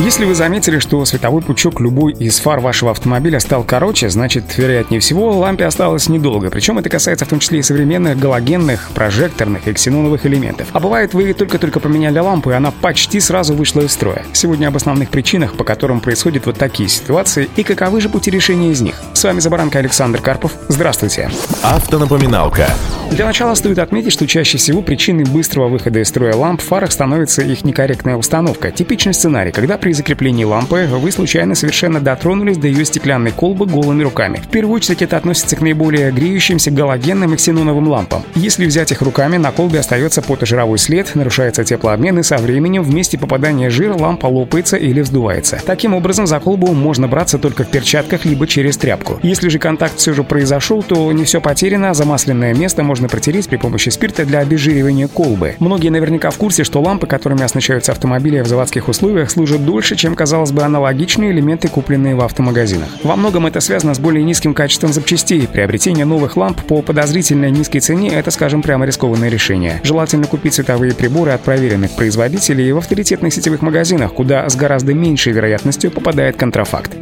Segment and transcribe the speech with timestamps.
[0.00, 5.00] Если вы заметили, что световой пучок любой из фар вашего автомобиля стал короче, значит, вероятнее
[5.00, 6.50] всего, лампе осталось недолго.
[6.50, 10.68] Причем это касается в том числе и современных галогенных, прожекторных и ксеноновых элементов.
[10.72, 14.24] А бывает, вы только-только поменяли лампу, и она почти сразу вышла из строя.
[14.32, 18.72] Сегодня об основных причинах, по которым происходят вот такие ситуации, и каковы же пути решения
[18.72, 19.00] из них.
[19.12, 20.52] С вами Забаранка Александр Карпов.
[20.68, 21.30] Здравствуйте.
[21.62, 22.68] Автонапоминалка.
[23.12, 26.90] Для начала стоит отметить, что чаще всего причиной быстрого выхода из строя ламп в фарах
[26.90, 28.72] становится их некорректная установка.
[28.72, 34.02] Типичный сценарий, когда при закреплении лампы вы случайно совершенно дотронулись до ее стеклянной колбы голыми
[34.02, 34.38] руками.
[34.38, 38.22] В первую очередь это относится к наиболее греющимся галогенным и ксеноновым лампам.
[38.34, 42.94] Если взять их руками, на колбе остается потожировой след, нарушается теплообмен и со временем в
[42.94, 45.60] месте попадания жира лампа лопается или вздувается.
[45.66, 49.20] Таким образом, за колбу можно браться только в перчатках либо через тряпку.
[49.22, 53.58] Если же контакт все же произошел, то не все потеряно, замасленное место можно протереть при
[53.58, 55.56] помощи спирта для обезжиривания колбы.
[55.58, 60.14] Многие наверняка в курсе, что лампы, которыми оснащаются автомобили в заводских условиях, служат дольше, чем,
[60.14, 62.88] казалось бы, аналогичные элементы, купленные в автомагазинах.
[63.02, 65.48] Во многом это связано с более низким качеством запчастей.
[65.48, 69.80] Приобретение новых ламп по подозрительно низкой цене– это, скажем, прямо рискованное решение.
[69.82, 75.32] Желательно купить световые приборы от проверенных производителей в авторитетных сетевых магазинах, куда с гораздо меньшей
[75.32, 76.92] вероятностью попадает контрафакт.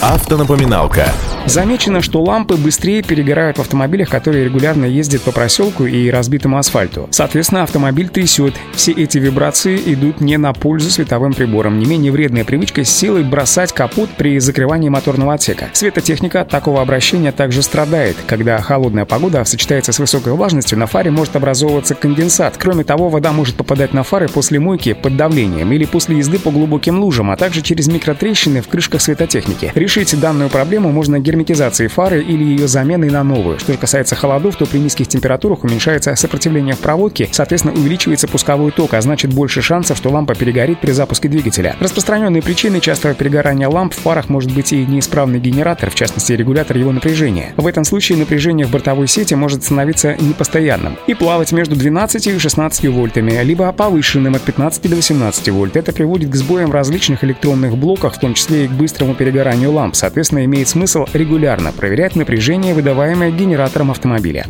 [0.00, 1.06] Автонапоминалка.
[1.46, 7.08] Замечено, что лампы быстрее перегорают в автомобилях, которые регулярно ездят по проселку и разбитому асфальту.
[7.10, 8.54] Соответственно, автомобиль трясет.
[8.74, 11.78] Все эти вибрации идут не на пользу световым приборам.
[11.78, 15.70] Не менее вредная привычка с силой бросать капот при закрывании моторного отсека.
[15.72, 18.16] Светотехника от такого обращения также страдает.
[18.26, 22.56] Когда холодная погода сочетается с высокой влажностью, на фаре может образовываться конденсат.
[22.58, 26.50] Кроме того, вода может попадать на фары после мойки под давлением или после езды по
[26.50, 29.72] глубоким лужам, а также через микротрещины в крышках светотехники.
[29.74, 33.58] Решить данную проблему можно герметизацией фары или ее заменой на новую.
[33.58, 38.94] Что касается холодов, то при низких температурах уменьшается сопротивление в проводке, соответственно увеличивается пусковой ток,
[38.94, 41.76] а значит больше шансов, что лампа перегорит при запуске двигателя.
[41.78, 46.76] Распространенные причиной частого перегорания ламп в фарах может быть и неисправный генератор, в частности регулятор
[46.76, 47.54] его напряжения.
[47.56, 52.38] В этом случае напряжение в бортовой сети может становиться непостоянным и плавать между 12 и
[52.38, 55.76] 16 вольтами, либо повышенным от 15 до 18 вольт.
[55.76, 59.94] Это приводит к сбоям различных электронных блоках, в том числе и к быстрому перегоранию ламп.
[59.94, 64.46] Соответственно, имеет смысл регулярно проверять напряжение, выдаваемое генератором автомобиля.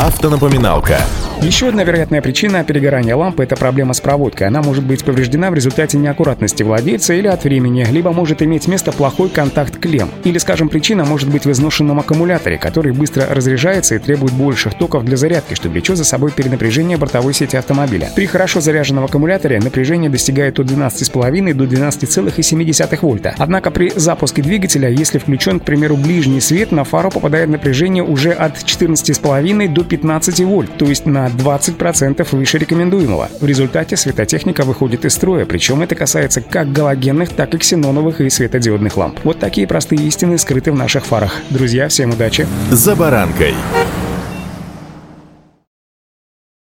[0.00, 1.00] Автонапоминалка.
[1.42, 4.48] Еще одна вероятная причина перегорания лампы– это проблема с проводкой.
[4.48, 8.90] Она может быть повреждена в результате неаккуратности владельца или от времени, либо может иметь место
[8.90, 10.10] плохой контакт клем.
[10.24, 15.04] Или, скажем, причина может быть в изношенном аккумуляторе, который быстро разряжается и требует больших токов
[15.04, 18.10] для зарядки, что влечет за собой перенапряжение бортовой сети автомобиля.
[18.16, 23.34] При хорошо заряженном аккумуляторе напряжение достигает от 12,5 до 12,7 вольта.
[23.38, 28.32] Однако при запуске двигателя, если включен, к примеру, ближний свет, на фару попадает напряжение уже
[28.32, 33.28] от 14,5 до 15 вольт, то есть на 20% выше рекомендуемого.
[33.40, 38.30] В результате светотехника выходит из строя, причем это касается как галогенных, так и ксеноновых и
[38.30, 39.20] светодиодных ламп.
[39.24, 41.34] Вот такие простые истины скрыты в наших фарах.
[41.50, 42.46] Друзья, всем удачи!
[42.70, 43.54] «За баранкой».